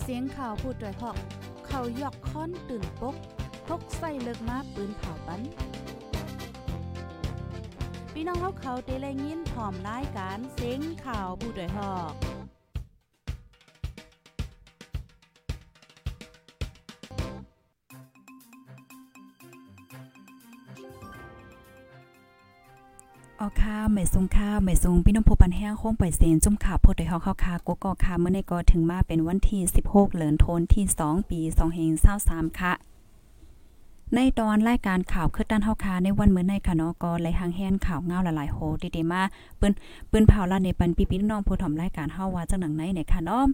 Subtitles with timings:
[0.00, 1.16] เสียงข่าวผู้ด้วยหอก
[1.66, 3.16] เขายอกค้อนตื่นปก
[3.66, 5.40] พกใส่เลิกมาปืนเผาปัน
[8.12, 12.29] พี่น้องเขาเขาเตะแลยินพร้อมรายการเสียงข่าวผู้ด้วยหอก
[23.42, 31.40] ออค่ะไม่ทรงค่าไม่ทรงพี่น้องผู้ปันแห้งโค้งปล่อยเสียงจุ่มขาโพดได้เฮาเข้าค่ะกกอค่ะเมื่อในก็ถึงมาเป็นวันที่ 16เหลือนโทนที่ 2 ปี
[32.00, 32.72] 2523ค่ะ
[34.14, 38.58] ในตอนรายการข่าวคือด้านเฮาคาในวันมื้อในค่ะเนาะก็ไหลหางแฮนข่าวเงาหลายๆโห
[38.96, 39.22] ดีๆมา
[39.60, 39.72] ปืน
[40.10, 43.44] ปืนเผาลาในปันพี่น้องผู้ถ่อมรายการเฮาว่าจังหนังไหนเนี่ยค่ะเนาะ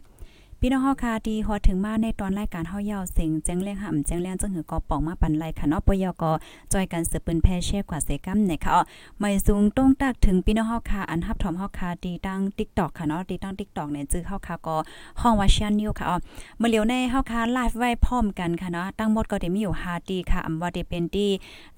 [0.60, 6.24] พี่น้องเฮาค่ะดีฮอดถึงมาในตอนรายการเฮายาวเสียงแจ้งแรงห่ำแจ้งแรงจังหือกอปองมาปันไลค่ะเนาะปยก
[6.72, 8.82] จอยกันสืบปืนแพเช่กว่าเสกัมเนี่ยค่ะอ๋อ
[9.18, 14.76] ไม่สูงตรงตักถึงพี่น้องเฮาค่ะอันฮับถอมเฮาค่ะดีตั้ง TikTok ค่ะเนาะดีตั้ง TikTok เนี่ยจื้อเฮาค่ะก็
[15.20, 16.16] ห้องว่าชันนิวค่ะอ๋อ
[16.58, 21.28] เมื่อเลียวในเฮาค่ะไลฟ์ไว้พร้อมกันค่ะเนาะตั้งหมดก็ได้มีอยู่5ดีค่ะอำว่าได้เป็นดี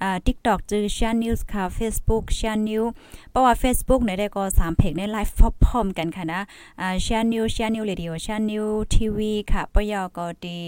[0.03, 2.83] อ่า TikTok จื้อชันนิวค่ะ Facebook ชันนิว
[3.31, 6.41] เพราะว่า Facebook เนี่ยได้ก็3เพจในไลฟ์พร้อมกันค่ะนะ
[6.81, 10.61] อ่าชันนิวชันนิวเรดิโอชันนิวทีวีค่ะปยก็ดี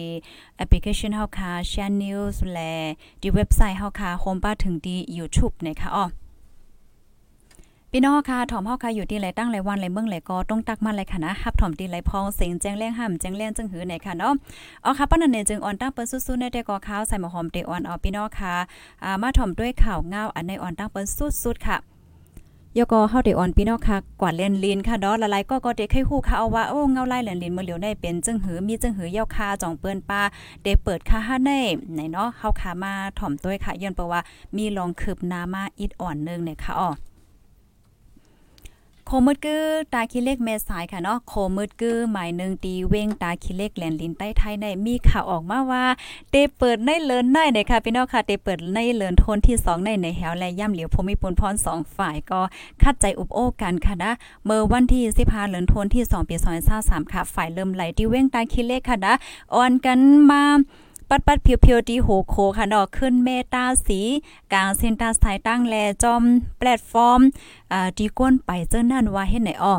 [0.57, 2.75] แอปพลิเคชันเฮาค่ะ Share News และ
[3.23, 6.07] ดีเว็บไซต์เฮาค่ะโฮมป้าถึงดี YouTube นะคะอ๋อ
[7.93, 14.33] พี่น้องค่ะถอมเฮาค่ะอยู่ที่ไหนตั้งไหนวันไหนเมืองไหนก็ต้องตักมาเลยค่ะนะฮับถอมที่ไหนพองเสียงแจ้งแรงห้ำแจ้งแรงจึงหือไหนค่ะเนาะ
[14.85, 18.55] อ๋อค่ะป้านนั้นเนี่ยจึงออนตั้งเปิ้นสู้ๆในแต่ก็ข้าวใส่หมอหอมเตออนเอาพี่น้องค่ะ
[19.05, 21.07] อ่ามาถอมด้วยข่าวเงาอันในออนตั้งเปิ้น
[21.45, 21.77] สุดๆค่ะ
[22.79, 30.23] ยก็เฮาได้ออนพี่น้องค่ะกว่าเล่นลินค่ะดอละลายก็ก็เด็กให้ฮู้ค่ะเอาว่าโอ้เงาไล่เล่นลินมื้อเหลียวได้เป็นจึงหือมีจึงหือยาวคาจ่องเปิ้นป้า
[30.65, 31.51] ได้เปิดค่าหาใน
[31.93, 34.21] ไหนเนาะเฮาขามาถ่อมต้วยค่ะย้อนเพราะว่า
[34.57, 36.91] มีลองคืบหน้ามาอิดอ่อนนึงเนี่ยค่ะอ๋อ
[39.13, 45.85] โคมืดกือตาคิเล็กแม่สายค่ะเนาะโคมืดกือหมายหนึ่งตีเว้งตาคิเล็กแหลนลินใต้ไทยในมีข่าวออกมาว่า
[46.31, 52.41] เตเปิดในเลินในเนี่ยค่ะพี่น้องค่ะเตเปิดในเลินโทนที่2ในในแหวและย่ำเหลียวพมิพลพร2ฝ่ายก็
[52.83, 54.13] คัดใจอุบโอ้กันค่ะนะ
[54.45, 56.37] เมื่อวันที่15เลินโทนที่2ปี
[56.75, 59.15] 2023ค่ะฝ่ายเริ่มไหลที่เว้งตาคิเล็กค่ะนะ
[59.55, 59.99] ออนกัน
[60.31, 60.43] มา
[61.13, 64.01] ปัดปัดเพียวๆดีโหโคค่ะเนาะขึ้นเมตาสี
[64.53, 66.23] กลางเซนตาสายตั้งแลจอม
[66.59, 67.21] แพลตฟอร์ม
[67.73, 69.75] อ่าดีก้นไปเจ้านั่นว่าเฮ็ดไหนอ้อ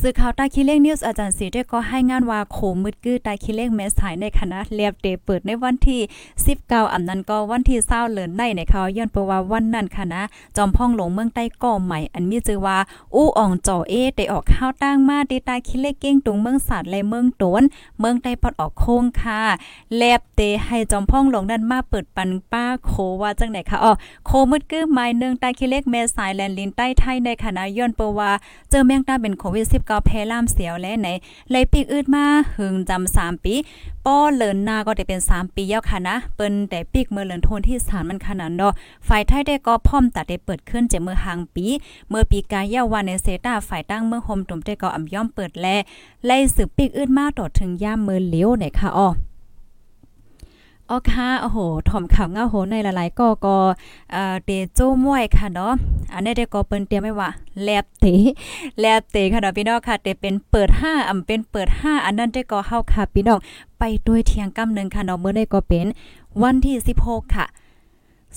[0.00, 6.00] สื่อข่าวตาคิเล้งนิวส์อาจารย์สีได้ก็ให้งานว่าโคมืดกื้อตาคิเล้งแม่สายในคณะเลียบเดเปิดในวันที่
[6.46, 10.20] 19อำนั้นก็วันที่20เลินในในเขาย้อนเปว่าวันนั้นคณะ
[10.56, 12.78] จอมพ่องหลงเมืองใต้ก่อใหม่ อันมีชื่อว่า
[13.14, 17.62] อู้อ่องจ่อเอได้ออกข้าวตั้งมาดีตาคิเล้งเก้งตุงเมืองศาสตร์และเมืองโตน
[18.00, 19.40] เมืองใต้ปอดออกโค้งค่ะ
[19.96, 23.92] เลียบเตให้จอมพ่องหลงนั้นมาเปิดปันป้าโคว่าจังไหนคะอ๋อ
[24.26, 28.30] โคมืดกื้อหมายนึงตาคิเล็กแม่สายแลนลินใต้ไทยในคณะย้อนเปว่า
[28.70, 31.08] เจอแมงตาเป็นโควิดก็แพร่ล่ามเสียวและไหน
[31.50, 32.24] เลยปีกอืดมา
[32.56, 33.54] หึงจำ3ปี
[34.06, 38.72] ป้อเลินนาก็ได้เป็น 3 ปียาวค่ะนะ เปิ้นแต่ปีกเมื่อเลินโทนที่สารมันขนาดเนาะ
[39.08, 41.66] ฝ่ายไทยได้ก็พร้อมตัดได้เปิดขึ้นจากเมื่อหางปี
[42.08, 45.66] เมื่อปีกายาวันในเซตาฝ่ายตั้งเมื่อโฮมตุ่มได้ก็อ่ำย่อมเปิดแล
[46.26, 49.08] ไล่สืบปีกอืดมาต่อถึงย่ามเมื่อเลี้ยวไหนค่ะอ้อ
[50.90, 51.58] อ๋อค่ะโอ้โห
[51.88, 53.56] ถ่อมข่าวเงาโหในหลายๆก็ก็
[54.12, 55.72] เอ่อเตโจ้มวยค่ะเนาะ
[56.12, 57.30] อันนี้ได้ก็เปิ้นเตรียมไว้ว่า
[57.62, 58.06] แลบเต
[58.80, 63.38] แลบเตค่ะเนาะพี่น้องค่ะเตเป็นเปิด5อำเป็นเปิด 5 อันนั้นได้ก็เฮาค่ะพี่น้อง
[63.78, 65.86] ไปด้วยเที่ยงกำนึงค่ะเนาะมื้อได้ก็เป็น
[66.42, 67.46] วันที่ 16 ค่ะ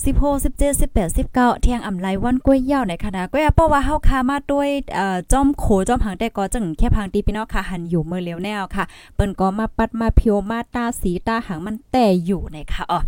[0.04, 13.00] 16 17 18 19เที่ยงอำไลวันกล้วยยาวในคณะก็อย่าเพราะว่าเฮาคามาด้วยเอ่อจอมโขจอมหางแต่ก็จังแค่พังตีพี่น้องค่ะหันอยู่เมื่อเร็วแนวค่ะ เปิ้นก็มาปัดมาเพียวมาตาสีตาหางมันแต่อยู่ในค่ะอ๋อ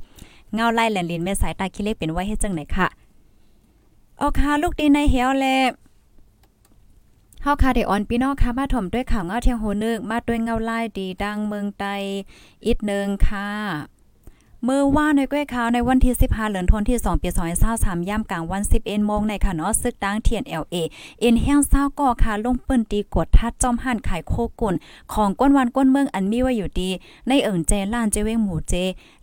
[0.54, 2.88] เงาไล่แลนลินแม่สายตาคิเล็กเป็นไว้ให้จังไหนค่ะ
[4.20, 5.46] อ๋อค่ะลูกดีในเหียวแล
[7.42, 11.94] เฮาคาได้ออนพี่น้องค่ะมาถ่อมด้วยข่าวเงาเทียงโหนึกมาด้วยเงาไล่ดีดังเมืองใต้
[12.66, 13.48] อีกนึงค่ะ
[14.64, 17.28] เมื่อว่าในก้อยข่าวในวันที่ 15เหลือนทนที่ 2 ปี
[17.68, 20.76] 2023ย่ำกลางวัน 11โมงในค่ะเนาะซึกดังเทียน LA
[21.20, 24.74] เอ็นแห้งเศร้าก่อค่ะลงเปิ้นตีกดทัดจอมหันขายโคกุ่น
[25.12, 26.90] ของก้นวันก้นเมืองอันมีไว้อยู่ดี
[27.28, 28.74] ในเอิงเจล้านเจเวงหมู่เจ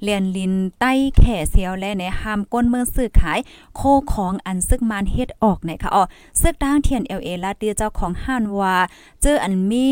[0.03, 3.39] เลียนลินใต้แข่เสียวและในหามก้นเมืองซื้อขาย
[3.75, 3.81] โค
[4.13, 6.03] ของอันซึกมานเฮ็ดออกในค่ะอ๋อ
[6.41, 8.75] ซึกดังเทียน LA ลาเตียเจ้าของห้านว่า
[9.21, 9.87] เจออันมี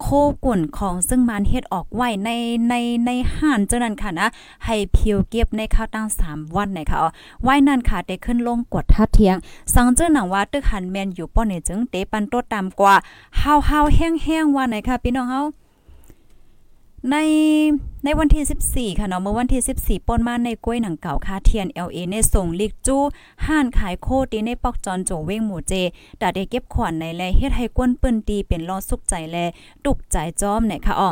[0.00, 0.06] โค
[0.44, 2.30] กุ่นของซึ่งมันเฮ็ดออกไว้ใน
[2.68, 2.74] ใน
[3.06, 4.28] ในห่านเจ้านั้นค่ะนะ
[4.64, 6.98] ให้เพียวเก็บในข้าวตั้ง3วันนะคะ
[7.42, 9.36] ไว้นั่นค่ะได้ขึ้นลงกดทัดเทียง
[9.74, 12.94] สังเจ้าหนังว่าตึกหันแมนอยู่ป้อนี่จึงเตปันโตตามกว่า
[13.38, 15.42] เฮาๆแห้งๆว่าไหนค่ะพี่น้องเฮา
[17.10, 17.16] ใน
[18.04, 18.44] ในวันที่
[18.94, 23.02] 14 ค่ะเนาะเมื่อวันที่ 14ป่นมาในกล้วยหนังเก่าคาเทียน LA ในส่งลิกจู้
[23.46, 25.72] ห้านขายโคตีในปอกจอนโจเว้งหมู่เจ
[26.20, 29.36] ดาได้เก็บขวัญในแลเฮ็ดให้กวนปื้นตีเป็นล้อสุกใจแล
[29.84, 31.10] ตุกใจจอมเนี่ยค่ะอ๋อ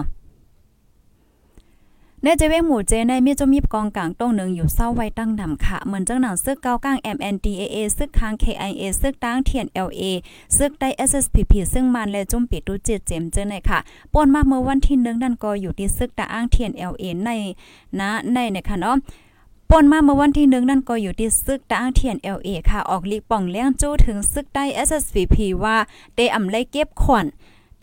[2.22, 10.02] ในเจเว้งหมู่เจในมีจมีกองกลางต้งหนึ่งอยู่เศร้าไว้ตั้งนำค่ะเหมือนจังหนังซึกเก้ากลาง MNDAA ซึกค้าง KIA ซึกตั้งเทียน LA
[10.56, 13.78] ซึกได้ SSPP ซึ่งมันและจุ่มปิดดูเจ็ดเจมเจอในค่ะ
[14.12, 17.30] ป่นมาเมื่อวันที่1นั่นก็อยู่ที่ซึกตาอ้างเทียน LA ใน
[18.00, 18.96] นะในในค่ะเนาะ
[19.70, 25.76] ปนมาเมื่อวันที่หนึ่งนั่นก็อยู่ที่ซึกตาอ้างเทียน LA ค่ะออกลีกป่องเลี้ยงจู้ถึงซึกได้ SSPP ว่า
[26.16, 27.26] ได้อำไลเก็บขวัญ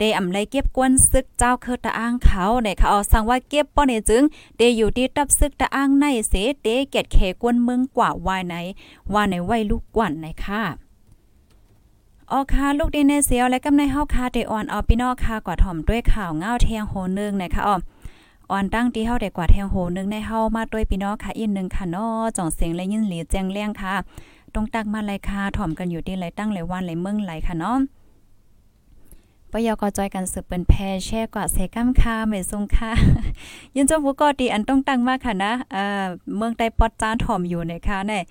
[0.04, 4.22] เดอำไลเก็บกวนซึกเจ้าคือตะอ้างเขาในเขาเอาสั่งว่าเก็บป้อเนี่จึง
[4.56, 8.54] เดอยู่ที่ตับซึกตะอ้างในเสเดเกตเคกวนเมืองกว่าวายไหน
[9.12, 10.62] ว่าในไว้ลูกกวนในค่ะ
[12.32, 17.76] ออคาลูกดีในเสียวและกำในเฮาคาเดออนออพี่น้องคากว่าถ่อมด้วยข่าวเงาเทียงโหนึงนะคะออ
[18.50, 23.94] ออนตั้งที่เฮาได้กว่าเทียงโหนึงในเฮามาด้วยพี่น้องค่ะอีกนึงค่ะเนาะจ่องเสียงและยินหลีแจ้งเลี้ยงค่ะ
[24.54, 27.78] ตรงตักมาเลยค่ะถ่อมกันอยู่ที่ไรตั้งไรวันไรเมืองไรค่ะเนาะ
[29.54, 30.72] ปยก็จอยกันสืบเป็นแพ
[31.04, 32.90] แช่กว่าเซกัมคาไม่ทรงค่ะ
[33.76, 36.04] ยินจมผู้ก็ดีอันต้องตั้งมากค่ะนะเอ่อ
[36.36, 38.22] เมืองใต้ปอดจานถ่อมอยู่ในค่ะเนี่ย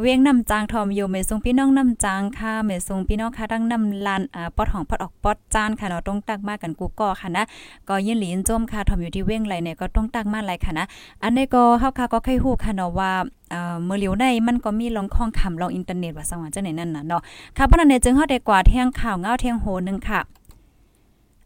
[0.00, 7.44] เวียงน้ำจางทอมอยู่เมทรงพี่น้องน้ำจางค่ะเมทรงพี่น้องค่ะทั้งน้ำลานอ่าปอดของปอดออกปอดจานค่ะเนาะต้องตักมากกันกูก็ค่ะนะ
[7.88, 10.84] ก็ยินหลีนจมค่ะทอมอยู่ที่เวียงไหลเนี่ยก็ต้องตักมาหลายค่ะนะ
[11.22, 13.10] อันนี้ก็เฮาค่ะก็เคยฮู้ค่ะเนาะว่า
[13.50, 17.20] เอ่อเมื่อเหลียวในมันก็มีลองข้องคำลองอินเทอร์เน็ตว่าสังว่าจังไหนนั่นน่ะเนาะ
[17.56, 20.20] ค่ะเพราะนั้นเนี่ยจึงเฮาได้กว่าเที่ยงข่าวเงาเที่ยงโหนึงค่ะ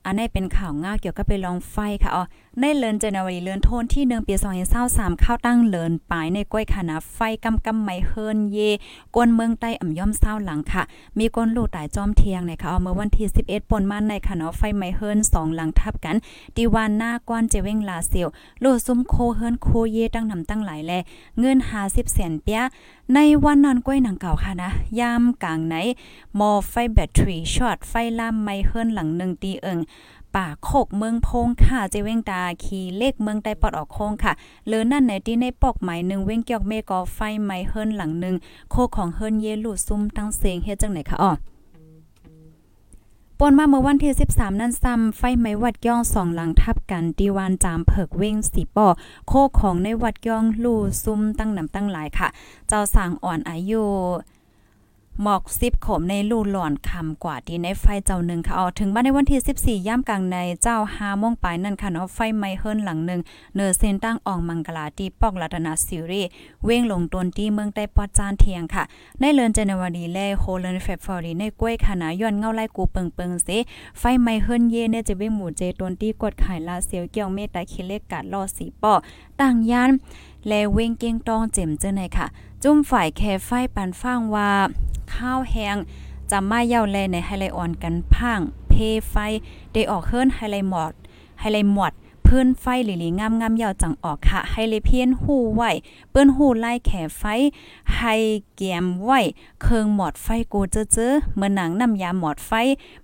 [0.07, 2.25] อันนี้เป็นข่าวง่าเกี่ยวกับไปลองไฟค่ะอ๋อ
[2.61, 4.35] ในเลินเจนวารีเลินโทนที่1ปี
[4.79, 8.59] 2023เข้าตั้งเลินปลายในก้อยคณะไฟกำกำไม่เฮินเย
[9.15, 10.83] กวนเมืองใต้อ่ำย่อมเศร้าหลังค่ะ
[11.19, 16.17] มีก้นลูกตายจอมเทียงในค่ะเอาเมื่อวันที่11ปนมันในคณะไฟไม่เฮิน2หลังทับกัน
[16.57, 18.29] ดีวานหน้ากวนเจเวงลาเซียว
[18.61, 20.93] โลซุ่มโคเฮินโคเยตั้งนำตั้งหลายแล
[21.39, 22.61] เงิน50แสนเปีย
[23.15, 24.71] ในวันนั้นก้อยหนังเก่าค่ะนะ
[25.01, 25.75] ยามกลางไหน
[26.39, 29.79] มอไฟแบตเตอรี่ช็อตไฟล่ามไม่เฮิรนหลังหนึ่งตีเอิง
[30.35, 34.33] ป่าโคกเมืองพงค่ะเจเว้งตาขี่เลขเมืองใต้ปอดออกโค้งค่ะ
[34.69, 38.35] เลือนั่นในที่ในปอกหมายหนึ่งเว้งเกี่ยวเมกอไฟไม้เฮิรนหลังหนึ่ง
[38.71, 41.33] โคของเฮิรนเยลูซุ่มตั้งเสียงเฮ็ดจังไหนคะอ๋อ
[43.43, 48.87] ปนมาเมื่อวันที่ 13 นั้นซ้ำไฟไหม้วัดย่องสองหลังทับกันดีวานจามเผิกเว้งสีปอ
[49.29, 52.29] โคของในวัดย่องลู่ซุ่มตั้งนำตั้งหลายค่ะ
[52.69, 53.85] เจ้าสางอ่อนอายุ
[55.23, 63.21] หมอกซิบขมในลู่หล่อนคำกว่าดีในไฟเจ้าหนึ่งค่ะเอถึงบ้านในวันที่ 14ย่ามกลางในเจ้าฮาโมงปลายนั่นค่ะเนาะไฟไหม้เฮิรนหลังหนึ่ง
[63.55, 66.23] เนอเซนตั้งอองมังกลาตีปอกรัตนาซิรี
[66.65, 68.83] เว้งลงตนที่เมืองใต้ปอดจานเทียงค่ะ
[69.21, 73.49] ในเลือนเจนวารีแลโฮเลนเฟบฟอรีในกล้วยขานาย้อนเงาไล่กูเปิงเปิงเส
[73.99, 78.93] ไฟไหม้เฮิรนเยเนี่ยจะเว้งหมู่เจตนที่กดขายลาเซียวเกี่ยวเมตตาคิเลกกาดล่อสีป้อ
[79.41, 79.91] ต่างยาน
[80.47, 82.27] แลเว้งเก้งตองเจ็มเจอในค่ะ
[82.63, 84.51] จุ่มฝ่ายแคไฟปันฟังว่า
[85.15, 85.77] ข้าวแห้ง
[86.31, 88.73] จำมาเย่าแลในไฮไลออนกันพังเพ
[89.11, 89.15] ไฟ
[89.73, 90.93] ได้ออกเฮิรนไฮไลหมอด
[91.41, 91.95] ไฮไลหมด
[92.25, 95.63] เพื่อนไฟหลีๆงามงามยาวจังออกค่ะไฮเลเพียนหู้ไหว
[96.11, 97.23] เปิ้นหู้ไล่แขไฟ
[97.97, 98.03] ไฮ
[98.57, 99.11] เกมไหว
[99.63, 102.51] เคืองหมอดไฟกูเจอเจอเมื่อหนังนำยาหมอดไฟ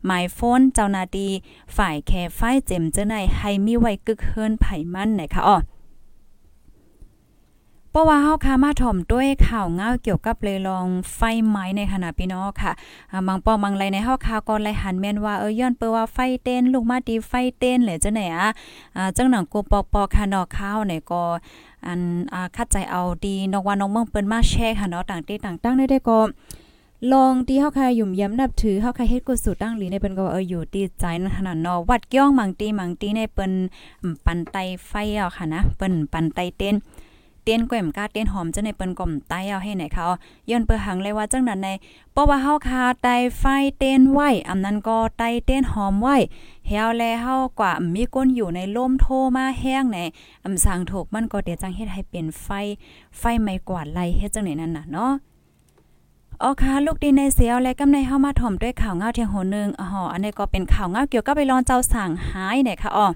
[0.06, 1.29] หมายโฟนเจ้านาดี
[1.77, 5.56] ฝ่ายแขไฟเจ็มเจอในไฮมีไว้กึกเฮิรนไผมันไหนคะอ๋อ
[7.97, 12.73] ราะว่าเฮาคามาถ่อมด้วยข่าวเงาเกี่ยวกับเลยลองไฟไหม้ในขณะพี่น้องค่ะ
[13.27, 18.49] บางปอบางไรในเฮาข่าก่อนไรหันแม่นว่าเอ้ยย้อนเปิ้ว่าไฟเต้นลูกมาตีไฟเต้นเหลจังไหนอะ
[19.17, 21.23] จังหนังกูปอกปอกค่ะนอกข้าวไหนก็
[21.87, 22.00] อัน
[22.33, 26.19] อ่าคัดใจเอาดีนอกว่าน้องเมืองเปิ้นมาแชร์ค่ะเนาะต่างที่ต่างตั้งได้ได้ก็
[27.12, 33.53] ลองที่เฮาคายยุ่มย้ำนับถือเฮาคายเฮ็ดกุศลตั้งหลีในเปิ้นก็เอออยู่ดีใจนขนาดเนาะวัดย่องมังตีมังตีในเปิ้น
[34.25, 36.75] ปันไตไฟอะค่ะนะเปิ้นปันไตเต้น
[37.47, 40.07] เต้นก้มกาเต้นหอมจะในเปิ้นก่อมใต้เอาให้ไหนเขา
[40.50, 41.69] ย้อนเปิ้หังเลยว่าจังนั้นใน
[42.12, 43.45] เพราะว่าเฮาคาไตไฟ
[43.79, 46.09] เต้นไหว้อำนั้นก็ไตเต้นหอมไหว
[46.69, 49.99] เฮาแลเฮากว่ามีก้นอยู่ในลมโทมาแห้งใน
[50.45, 52.49] อำสางถูกมันก็เดี๋ยวจังเฮ็ดให้เป็นไฟ
[53.19, 55.12] ไฟไม่กวาดไล่เฮ็ดจังไหนนั่นน่ะเนาะ
[56.43, 63.07] ออค่ะลูกดีในเสียวและกำในเฮามาถ่อมด้วยข่าวเงาเทียงโหนึงอ๋ออันนี้ก็เป็นข่าวเงาเกี่ยวกับไปรอนเจ้าสั่งหายเนี่ยค่ะอ๋อ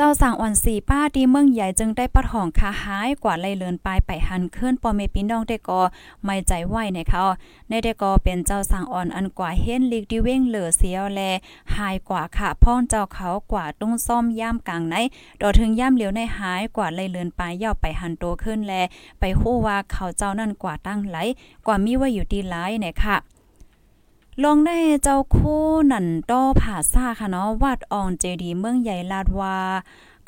[0.00, 5.80] เจ้าสั่งอ่อนสีป้าดีเมืองใหญ่จึงได้ปะทองคาหายกว่าไลเลินปลายไปหันเคลื่อนปอเมปินดองเดกอ
[6.24, 7.22] ไม่ใจไหวในเขา
[7.68, 11.20] ในเดกอเป็นเจ้าสั่งอ่อนอันกว่าเฮ็นลิกดิเว้งเหลือเสียวแล
[11.76, 14.94] หายกว่าค่ะพ่องเจ้าเขากว่าตุ้งซ่อมย่ามกลางไหน
[15.40, 18.74] ดอถึงย่ามเหลียวในหายกว่าไลเลินปลายย่อไปหันโตขึ้นแล
[19.20, 21.16] ไปฮู้ว่าเขาเจ้านั่นกว่าตั้งไหล
[21.66, 23.18] กว่ามีว่าอยู่ดีหลายเนี่ยค่ะ
[24.44, 29.58] ลงได้เจ้าคู่นันต้อผาซ่าค่ะเนาะวัดอองเจดีเมืองใหญ่ลาดวา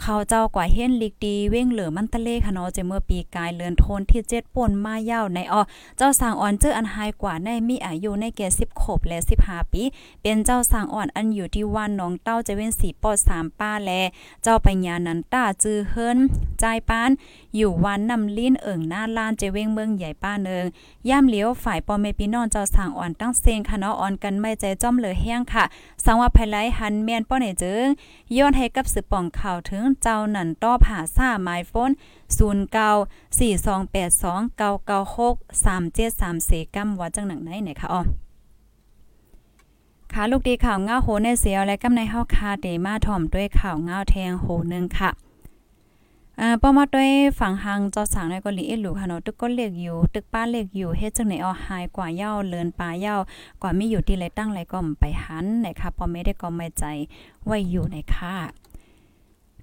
[0.03, 5.63] เขาเจ้ากว่าเฮ็นลิกดีเว้งเหลือมันตะเลค่ะเนาะจเมื่อปีกายเลือนโทนที่7ป่นมายาวในออ
[5.97, 9.83] เจ้าสางอ่อนเจออันหายกว่าในมีอายุในแก่10ขบและ15ปี
[10.23, 13.91] เป็นเจ้าสางอ่อนอันอยู่ที่ว่านน้องเต้าจะเว้นสีปอด3ป้าแล
[14.43, 16.19] เจ้าปัญญานันตาจือเฮิน
[16.61, 17.11] ใจปาน
[17.57, 20.65] อยู่วันนำลิ้นเอิ่งหน้าลานเจเว้งเมืองใหญ่ป้าเนิง
[21.09, 25.65] ย่ามเลี้ยวฝ่ายปอเมพี่น้องเจ้าสางอ่อนตั้งเซงค่ะเนาะอ่อนกันไม่ใจจ้อมเหลือแห้งค่ะ
[26.05, 27.87] สังว่าภายไลหันแม่นป้อไหนเจิง
[28.37, 31.91] ย้อนให้กับสืบป่องข่าวถึงเจ้านั่นต้อผ่าซ่าไมโฟน
[32.39, 35.37] 09 4282 996
[36.05, 38.03] 3734กัมว่าจังหนังไหนเนี่ยค่ะอ๋อ
[40.13, 45.11] ค่ะลูกดีข่าวเงาโหในเสียวและกำในเฮาคาเดมาถ่อมด้วยข่าวเงาแทงโหนึงค่ะ
[46.41, 53.15] อ่าป้อมาด้วยฝั่งหางจอสางในก็ลีเอหลูค่ะเนาะตึกก็เล็กอยู่ ตึกป้าเล็กอยู่เฮ็ดจังไหนเอาหายกว่าเย้าเลินปลาเย้า
[53.63, 56.85] กว่ามีอยู่ที่ไรตั้งไรก็ไปหันนะคะพอไม่ได้ก็ไม่ใจ
[57.47, 58.37] ไว้อยู่ในค่ะ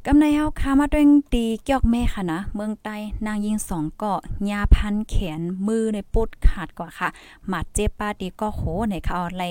[0.09, 2.95] กำในเฮาคามาด้วยตีเกี่ยวแม่ค่ะนะ เมืองใต้
[3.25, 7.09] นางยิงสองเกาะยาพันแขนมือในปุดขาดกว่าค่ะ
[7.47, 9.45] หมัดเจ็บป้าดีก็โหในเขาอะไร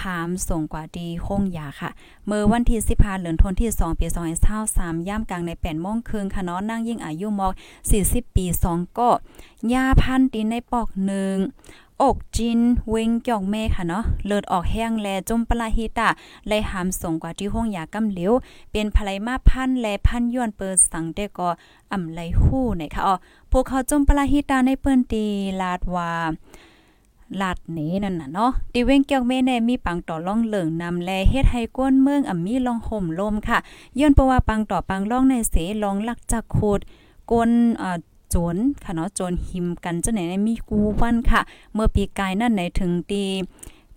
[0.00, 1.90] หามส่งกว่าดีห้องยาค่ะ
[2.26, 4.06] เมื่อวันที่15เหลือนทนที่2ปี
[4.56, 7.52] 2023ย่ามกลางใน8โมงครึ่งค่ะเนาะนั่งยิ่งอายุมอก
[7.94, 9.08] 40ปี2ก็
[9.72, 11.36] ยาพันตีในปอกหนึ่ง
[12.02, 16.08] อกจินเวงเกี่ยวแม่ค่ะเนาะเลิดออกแห้งแลจมปลาฮิตา
[16.48, 18.32] ไลหามส่งกว่าที่ห้องยากำเหลว
[18.72, 21.48] เป็นภลัยมาพันแลพันย้อนเปิดสังเดก็
[21.92, 23.14] อำไลฮู้ไหนค่ะอ๋อ
[23.52, 25.24] พวกเขาจมปลาฮิตาในเปิ้นตี
[25.60, 26.12] ลาดว่า
[27.40, 33.58] ลาดนี้นั่นน่ะเนาะติเว้งเกี่ยวแม่แน่มีปังต่อล่องเหลิงนำแลเฮ็ดให้ก้นเมืองอ่ำมีลองห่มลมค่ะ
[33.98, 36.80] ย้อนเพราะว่าปังต่อปังล่องในเสลองลักจักโคด
[37.30, 37.50] ก้น
[37.82, 37.98] อ่า
[38.30, 41.40] โจนค่ะเนาะจนหิมกันจังไหนมีกูวันค่ะ
[41.74, 43.24] เมื่อปีกายนั่นไหนถึงตี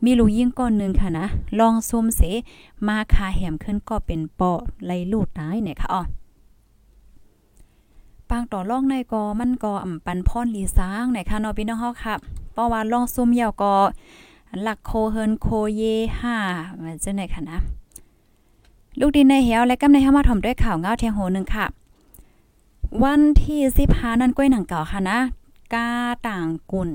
[0.04, 1.28] มีลูกยิ่งก้อนหนึ่งค่ะนะ
[1.60, 2.22] ลองซุ่มเส
[2.88, 4.52] มาคาแหมขึ้นก็เป็นปอ
[4.86, 6.02] ไลลูดตายเนี่ยค่ะอ๋อ
[8.30, 12.16] ปางต่อล่องในกอมันก็อ่ำปันพรลีสร้างไหนค่ะเนาะพี่น้องเฮาค่ะ
[12.52, 13.74] เพราะว่าล่องซุ่มยาวก็
[14.62, 15.82] หลักโคเฮินโคเย
[16.20, 16.36] ห้า
[16.84, 17.60] มันจะไหนคะนะ
[19.00, 21.66] ลูกดินในเหี่ยวและกำในเฮามาถ่อมด้วยข่าวเงาเทียงโหนึงค่ะ
[23.04, 25.20] วันที่สิบหานั่นก้อยหนังเก่าค่ะนะ
[25.74, 25.88] กา
[26.28, 26.90] ต่างกุ่น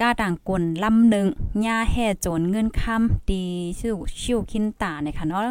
[0.00, 1.26] กาต่างกุ่นลำหนึ่ง
[1.66, 3.44] ยาแห่โจนเงินคำดี
[3.80, 5.42] ชื่อชิวคินตาเนี่ยค่ะเนาะ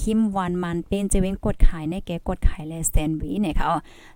[0.00, 3.66] คิมวันมันเป็นจะเวงกดขายในแกกดขายแลแซนวีเนี่ยค่ะ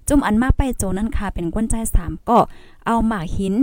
[0.08, 2.38] จุ่มอันมาไปโจนั่นค่ะเป็นก้นใจสามก็
[2.86, 3.54] เอาหมากหิน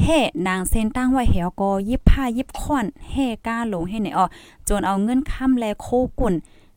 [0.00, 4.26] เฮ่นางเซนตั้งไว้เหวก็ยิบผ้ายิบค่อนเฮ่ก้าหลงให้ไหนอ๋อ
[4.68, 5.86] จนเอาเงินค่ำแลโค
[6.20, 6.34] กุ่น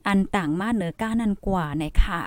[0.07, 2.21] อันต่างมาเหนือก้านั่นกว่าในค่ะ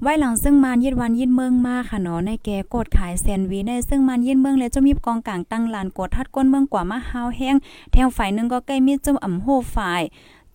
[0.00, 7.56] ไว้หลังซึ่งมันยิดวันยิดเมืองมาค่ะเนาะในแกกดขายแซนวีในซึ่งมันยิดเมืองแล้วจะมีกองกลางตั้งลานกดทัดก้นเมืองกว่ามาฮาวแห้ง
[7.92, 10.02] แถวฝ่ายนึงก็ใกล้มีจุ่มอ่ำโหฝ่าย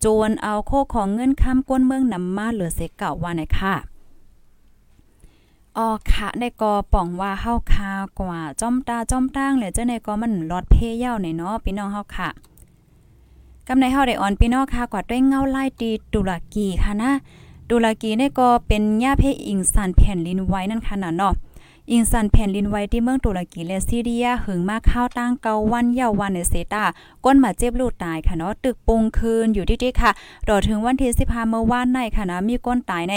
[0.00, 3.74] โจรเอาโคของเงินค้ำก้นเมืองนำมาเหลือเสเก่าว่าไหนค่ะ
[5.78, 12.28] ออค่ะในกอป่องว่าเฮาคากว่าจ้อมตาจ้อมตั้งเลยเจ้าในกอมันลอดเพเย่าในเนาะพี่น้องเฮาค่ะ
[13.68, 17.10] กำในเฮาได้อ่อนพี่น้องค่ะกว่าด้วยเงาไล่ตีตุรกีค่ะนะ
[17.70, 21.32] ตุรกีในกอเป็นย่าเพอิงสันแผ่นลินไว้นั่นค่ะเนาะ
[21.92, 26.84] อิงสันแผ่นลินไว้ที่เมืองตุรกีและซีเรียหึงมาข้าวตั้งเกาวันเยาวันในเซตา
[27.24, 30.10] ก้นมาเจ็บลูกตายค่ะเนาะตึกปงคืนอยู่ที่ที่ค่ะ
[30.48, 33.14] รอถึงวันที่15เมื่อวานในค่ะนะมีก้นตายใน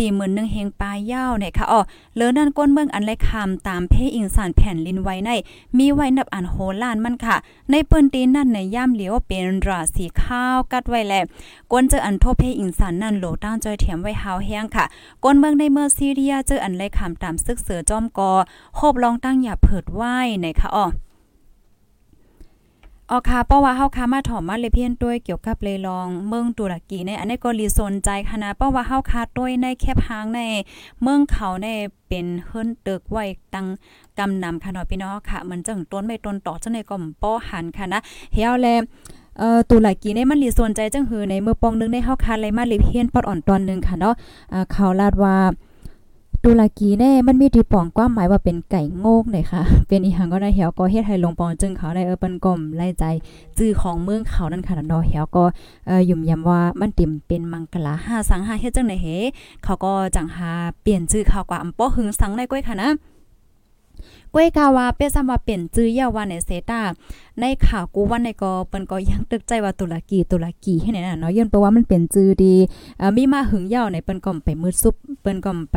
[0.00, 1.80] 41,000เฮงปลายยาวเนี่ยค่ะอ๋อ
[2.16, 5.30] เลือนั่นก้นเมืองอันไรคำตามเพอิงสันแผ่นลินไว้ใน
[5.78, 7.36] มีไว้นับอันโหล้านมันค่ะ
[7.70, 11.14] ในปืนตีนนั่นในย่ามเหลียวเป็นราสีข้าวกัดไว้แล
[11.72, 14.84] ก้นเจออันโทเพอิงสันนั่นโหลตั้งจอยเถียมไว้หาวแห้งค่ะ
[15.24, 18.30] ก้นเมืองในเมืองซีเรียเจออันไรคำตามซึกเสือจอมกอ
[18.74, 20.86] โคบลองตั้งอย่าเผิดไหว้ในค่ะอ๋อ
[23.10, 30.40] ออค่ะเพราะว่าเฮาคามาถอมมาเลยเพียนด้วยเกี่ยวกับเลยลองเมืองตุรกีในอันนี้ก็รีสนใจคณะเพราะว่าเฮาคาด้วยในแคบหางใน
[31.02, 31.66] เมืองเขาใน
[32.08, 33.66] เป็นเฮิรนตึกไว้ตัง
[34.18, 38.00] กำนำค่ะเนาะพี่น้องค่ะมันจังต้นไม่ต้นต่อจังในก็ป้อหันค่ะนะ
[38.34, 38.66] เฮียวแล
[39.38, 44.14] เอ่อตุลากีในมันรีสนใจจังหือในเมื่อปองนึงในเฮาคาเลยมาเลยเพียนปอดอ่อนตอนนึงค่ะเนาะ
[44.52, 45.36] อ่าเขาลาดว่า
[46.44, 53.04] ตุรกีแน่มันมีที่ปองความหมายว่าเป็นไก่โงกเลยค่ะ เป็นอีหังก็ได้เหี่ยวก็เฮ็ดให้ลงปองจึงเขาได้เออเปิ้นก่อมไล่ใจ
[53.58, 55.44] จื้อของเมืองเขานั่นค่ะดอเหี่ยวก็
[55.86, 59.06] เออยุ่มย้ำว่ามันติ่มเป็นมังกลาหาสังหาเฮ็ดจังได๋เฮ
[59.64, 60.50] เขาก็จังหา
[60.82, 62.90] เปลี่ยนชื่อเขากว่าอำป้อหึงสังได้ก้อยค่ะนะ
[64.34, 66.80] ก้วยกาวาเป้ซ้ำว่าเป็นจื้อยาวาในเซตา
[67.40, 72.54] ในข่าวกูวันในก็เปิ้นก็ยังตึกใจว่าตุรกีตุรกีให้ไหนน่ะเนาะย้อนเพราะว่ามันเป็นจื้อดี
[72.98, 75.76] เอ่อมีมาหึงยาวในเปิ้นก็ไปมืดซุบเปิ้นก็ไป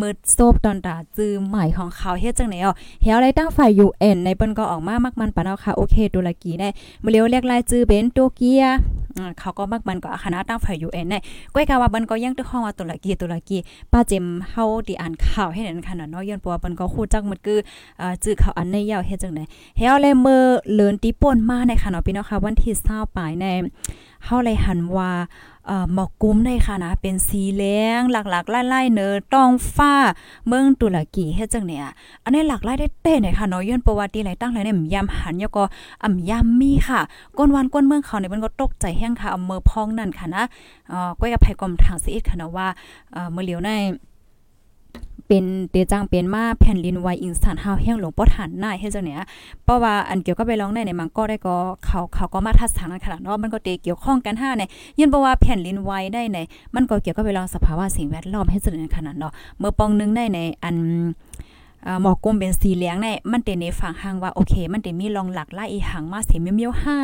[0.00, 6.68] มืดโซบตอนตาจื้อใหม่ของเขาเฮ็ดจังไหนอะเฮาอะไรตั้งฝ่าย UN ในเปิ้นก็ออกมามักมันปานเอาค่ะโอเคตุรกีได้
[7.02, 8.64] มื้อเลียวเรียกรายจื้อเป็นโตเกีย
[9.40, 11.18] เขาก็มักมันก็คณะตั้งฝ่าย UN ได้
[11.54, 13.58] ก้อยกาว่าเปิ้นก็ยังตึกห้องว่าตุรกีตุรกี
[13.92, 17.58] ป้าเจมเฮาที่อ่านข่าวให้นั่นค่ะเนาะย้อนเพราะว่าเปิ้นก็ฮู้จักหมดคือ
[18.00, 19.44] อ่าจื้อเขาอันในยาวเฮ็ดจังได๋
[19.78, 20.42] เฮาเลยมือ
[20.74, 23.46] เลนติป่นมาในค่ะเนาะพี่น้องค่ะวันที่20ปลายใน
[24.24, 25.10] เฮาเลยหันว่า
[25.66, 27.64] เอ่อหมอกกุ้มได้ค่ะนะเป็นสีแด
[27.98, 29.94] งหลากๆไล่ๆเนอต้องฟ้า
[30.46, 31.84] เมืองตุรกีเฮ็ดจังเนี่ย
[32.24, 35.64] อันนี้หลากหลายได้เต้นี่ยค่ะเนาะย้อนประวัติหลายตั้งหลายเนี่ยยำหันยก็
[36.02, 37.00] อ่ำยำมีค่ะ
[37.38, 40.44] ก้นวันก้นเมืองเขาเนี่ยมันก็ตกใจแห้งค่ะอำเภอพองนั่นค่ะนะ
[40.88, 42.68] เอ่อก้อยกับไผกรมทางสิอิดค่ะนะว่า
[43.12, 43.70] เอ่อเมื่อเหลียวใน
[45.28, 49.26] เป็นเตจังเป็นมาแผ่นลินไวอินสันฮาวแห้งหลวงป้อฐานหน้าเฮ็ดจังเนี่ย
[49.64, 54.68] เพราะว่าอันเกี่ยวก็ไปร้องในในมังก็ได้ก็เขาเขาก็มาทัดสางขนาดเนาะมันก็เตเกี่ยวข้องกันห้าเนี่ย
[54.98, 56.38] ยินเพราะว่าแผ่นลินไวได้ใน
[56.74, 60.76] มันก็เกี่ยวก็ไปร้องสภาวะสิ่งแวดล้อมเฮ็ดจังเนี่ยขนาดเนาะเมื่อปองนึงได้ในอัน
[62.02, 66.98] หมอกกลมเป็นสีเหลืองเนี่ยมันเตในฝั่งหางว่าโอเค มันเตมีลองหลักไล่อีหังมาเสียเมียวๆห้า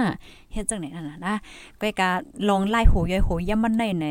[0.53, 1.35] เฮ็ดจังไหนนั่นน่ะนะ
[1.81, 2.09] ก็กะ
[2.49, 4.07] ลองไล่โหยอยโหยย่ำมันได้ใน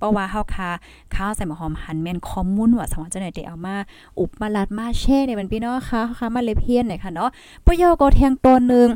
[0.00, 0.68] เพราะว่าเฮาคา
[1.14, 3.76] ข้าวใส่หมอหอมหันแม่นคอมมุนว่าสมองจะไหนเดเอามา
[4.18, 7.30] อุบมาลัดมาแช่เนี่ยมันพี่น้องค่ะค่ะมาเลเพี้ยนหน่อยค่ะเนาะ
[7.66, 8.88] ปยอก็แทงตัวนึง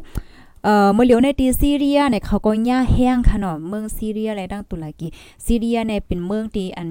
[0.64, 5.06] เอ่อเมื่อเหลียวในตีซีเรียเนี่ยเขาก็ย่าแห้งค่ะเนาะเมืองซีเรียอะไรดังตุรกี
[5.44, 6.90] ซีเรียเนี่ยเป็นเมืองที่อัน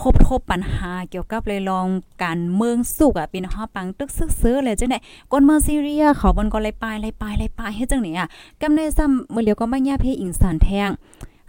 [0.00, 1.86] คบทบปัญหาเกี่ยวกับเลยลอง
[2.22, 4.98] การเมืองสุกอะเป็นฮอปังตึกซึกซื้อเลยจังได๋
[5.32, 8.28] ก้นเมืองซีเรียเขาบนก็เลยปลายเลยปลายเลยปลายเฮ็ดจังได๋อะ
[8.60, 10.90] กำในซ้ำเมื่อเหลียวก็มาย่าเพอิงสานแทง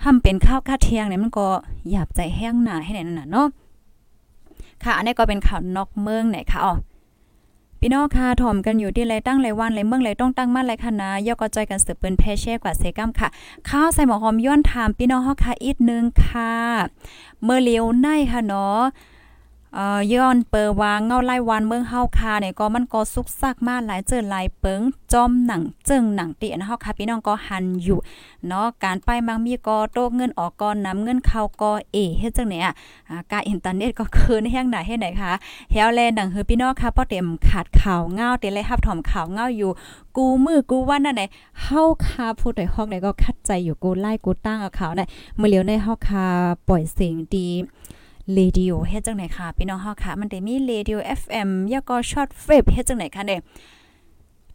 [0.04, 1.48] ทำเป็นข้าวคาเทียงเนี่ยมันก็
[1.90, 3.48] หยาบใจแห้งหนาให้ไหนนั่นน่ะเนาะ
[4.84, 6.76] ค่ะอันนี้ก็เป็นข่าวนอกเมืองไหนค่ะอ๋อ
[7.80, 13.28] พี่น้องค่ะถ่อมกันอยู่ที่ไรตั้งไรวันไรเมืองไรต้องตั้งมั่นไรคณะย่อก็จอยกันสืบเปิ้นแพ่แช่กว่าเซกัมค่ะ
[13.70, 16.54] ข้าวใส่หมอหอมย้อนถามพี่น้องเฮาค่ะอีกนึงค่ะ
[17.44, 18.82] เมื่อเลียวในค่ะเนาะ
[19.76, 24.82] เอ่อย้อนเปิวางเงาไล่วันเมืองเฮาคาเนี่ยก็มันก็สุกซักมาหลายเจอหลายเปิง
[25.14, 28.00] จอมหนังเจิงหนังเตียนเฮาค่ะพี่น้องก็หันอยู่
[28.48, 32.68] เนาะการไปบางมีก็โตเงินออกก่อนนำเงินเข้าก็เอเฮ็ดจังเนี่ย
[33.10, 35.34] อ่าการอินเทอร์เน็ตก็คืนแห่งไหนให้ไหนคะ
[35.72, 39.72] เฮาแลดังเฮือพี่น้องค่ะพอเต็มขาดข่าวเงาเตเลยรับถอมข่าวเงาอยู่
[40.18, 41.24] กูมือกูวันนั่นไหน
[41.64, 45.06] เฮาคาพูดได้ฮอกไหนก็คัดใจอยู่กูไล่กูตั้งเอาข่าวได้
[45.38, 46.26] เมื่อเลียวในเฮาคา
[46.68, 47.50] ปล่อยเสียงดี
[48.34, 53.38] เรดิโอเฮ็ดจังไหนค่ะพี่น้องเฮาค่ะมันได้มีเรดิโอ FM ยาก็ช็อตเฟบเฮ็ดจังไหนค่ะเด้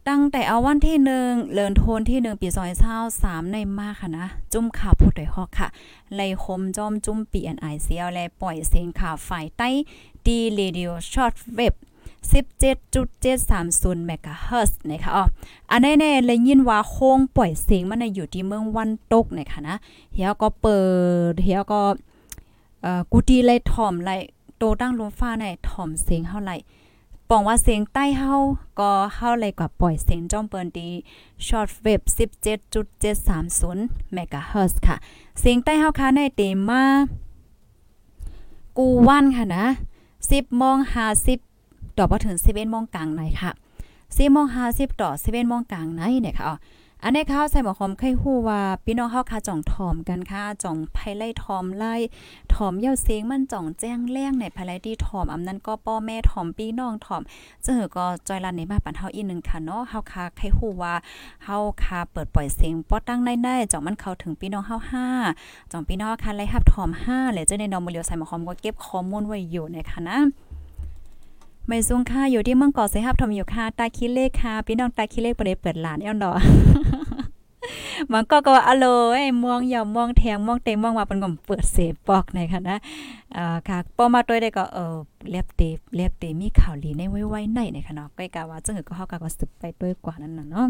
[0.07, 5.67] ตั้งแต่เอาวันที่หนึ่งเลินโทนที่หนึ่งปีซอยเศร้าสามในมาค่ะนะ จุ่มข่าวพูดได้ฮอกค่ะ
[6.15, 9.69] ไลคมจอมจุ่มปีอันไอเซียและปล่อยเสียงข่าวฝ่ายใต้
[10.25, 11.73] ดีเรดิโอช็อตเว็บ
[12.33, 15.23] 17.730เมกะเฮิร์ตนะคะอ๋อ
[15.71, 19.75] อันแน่เลยยินว่าโค้งปล่อยเสียงมันอยู่ที่เมืองวันตกนะคะนะ
[20.13, 20.79] เฮียก็เปิ
[21.31, 21.81] ดเฮียก็
[23.11, 24.15] กูตีไล่ถ่อมไล่
[24.57, 26.55] โตตั้งลมฟ้าในถ่อมเสียงเฮาไล่
[27.29, 28.33] ปองว่าเสียงใต้เฮา
[28.79, 30.87] ก็เฮาเลยกว่าปล่อยเสียงจ้อมเปิ้นดี
[31.45, 32.01] ช็อตเว็บ
[32.87, 34.95] 17.730เมกะเฮิรตซ์ค่ะ
[35.39, 36.83] เสียงใต้เฮาค่ะในเตมา
[38.77, 39.65] กูวันค่ะนะ
[40.11, 40.77] 10โมง
[41.37, 43.51] 50ต่อบ่ถึง11โมงกลางไหนค่ะ
[43.93, 46.55] 10โมง50ต่อ11โมงกลางไหนเนี่ยค่ะอ๋อ
[47.03, 51.93] อันนี้ข้าวใส่หมอหอมไข่ฮู้ว่าพี่น้องเฮาค่ะจ่องถอมกันค่ะจ่องไผไล่ถอมไล่
[52.53, 57.21] ถอมเย้าเสียงมันจ่องแจ้งแล้งในภายไล่ที่ถอมอำนั้นก็ป้อแม่ถอมพี่น้องถอม
[57.63, 60.93] เจอก็จอยลันในมาปันเฮาอีกนึงค่ะเนาะเฮาค่ะไข่ฮู้ว่า
[61.45, 64.77] เฮาค่ะเปิดปล่อยเสียงป้อตั้งได้ๆจ่องมันเข้าถึงพี่น้องเฮา
[65.23, 70.19] 5จ่องพี่น้องค่ะไล่รับถอม5แล้วเจ้าในนอมเลียวใส่หมอหอมก็เก็บข้อมูลไว้อยู่นะคะนะ
[71.67, 76.31] ไม่ซุงค่าอยู่ที่เมืองเกาะไซฮับทอมอยู่ค่ะตาคิเลขค่ะพี่น้องตาคิเลขประเดเปิดหลานแอลดอ
[78.11, 81.77] มันก็ก็อโลไอ้มองอย่ามองแทงมองเต็มมองว่าเป็นก็เปิดเส
[82.07, 82.77] ปอกในค่ะนะ
[83.35, 84.95] อ่าค่ะปอมาตัวได้ก็เออ
[85.29, 85.61] เล็บเต
[85.95, 90.67] เล็บเตมีข่าวลีในไว้ไว้ในในค่ะเนาะใกล้กะว่าจังก็เฮาก็สืบไปด้วยกว่านั้นน่ะเนาะ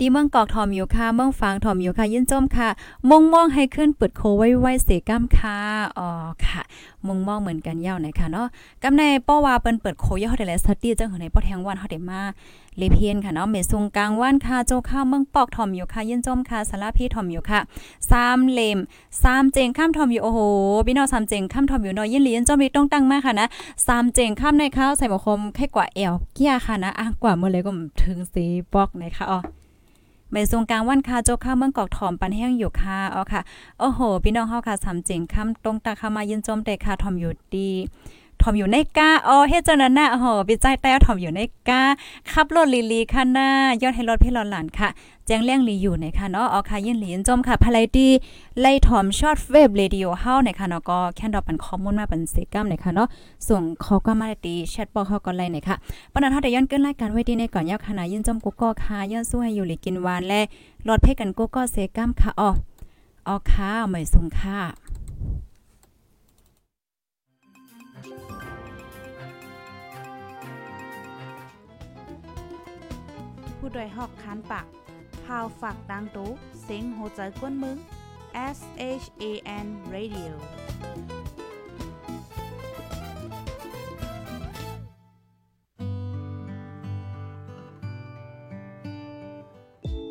[0.00, 2.68] ตีเมืองกอกทอมอยู่ค่ะ เมืองฟางทอมอยู่ค่ะ ยินจมค่ะ
[3.10, 5.58] มงมองให้ขึ้นเปิดโคไว้ไว้เสก้ามค่ะ
[5.98, 6.08] อ๋อ
[6.46, 6.62] ค่ะ
[7.06, 8.46] มงมองเหมือนกันยาวไหนค่ะเนาะ
[8.82, 12.22] กำในป้อว่าเปิ้นเปิดโคย่อเฮาได้แล้วสตีจังในป้อแทงวันเฮาได้มา
[12.78, 17.60] เลเพียนค่ะเนาะเมซุงกลางว่านค่ะโจข้าวเมืองปอกทอมอยู่ค่ะ ยินจมค่ะสาราพี่ทอมอยู่ค่ะ
[18.06, 18.78] 3เลม
[19.20, 20.40] 3เจงข้ามทอมอยู่โอ้โห
[20.86, 23.48] พี่น้อง3เจงข้ามทอมอยู่เนาะยินลียินจมนี่ต้องตั้งมากค่ะนะ
[23.80, 29.40] 3เจงข้ามในข้าวใส่บ่คมแค่กว่าแอวเกียค่ะนะอะกว่าเมื่อเลยก็ถึงสีปอกนะคะอ๋อ
[30.32, 33.40] ไม่ทรงกลางวันค่ะโจข้าเมืองกอกถอมปันแห้งอยู่ค่ะอ๋อค่ะ
[33.78, 37.70] โอ้โห พี่น้องเฮาค่ะสามเจ๋งคำตรงตาเข้ามายินจมแต่ค่ะทอมอยู่ดี
[38.42, 41.82] ถอมอยู่ในกาอ๋อเฮ็ดจังนั้นน่ะหอปิใจแต้วถอมอยู่ในกา
[42.32, 43.48] ขับรถลีลีค่ะหน้า
[43.82, 44.88] ยอดให้รถพี่รอนหลานค่ะ
[45.26, 48.08] แจ้งเลี้ยงลีอยู่ในค่ะเนาะเอค่ะยินหลีนจมค่ะภายดี
[48.60, 53.08] ไล่ถอมช็อตเวฟเรดิโอเฮาในค่ะเนาะก็แค่ดอกปันข้อมูลมาป็นเซกัมในค่ะเนาะ
[53.48, 55.76] ส่งข้อก็มาได้ตีแชทบอกเฮาก็ไล่ในค่ะ
[56.12, 60.40] ปนนั้นเฮาได้ย้อนเกินรายการไว้ดีในก่อนยาวขนาดยินจมกุกก็ค่ะย้อนสู้ให้อยู่หลีกินหวานและ
[60.88, 62.50] รถเพ่กันกุกก็เซกัมค่ะอ๋อ
[63.28, 64.58] อ๋อค่ะไม่ส่งค่ะ
[73.58, 74.66] ผู้ดยหอกคานปาก
[75.24, 76.30] พาวฝากดังตู้
[76.62, 77.78] เซ็งโหใจกวนมึง
[78.56, 78.58] S
[79.02, 79.24] H A
[79.64, 80.32] N Radio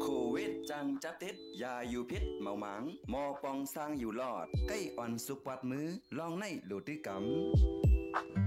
[0.02, 2.84] โควิดจังจับติดยาอยู่พิษเมาหมาง
[3.14, 8.47] มอปองสร้างอยู่รอด ใกล้อ่อนสุกวัดมือลองในโลดด้วยกำ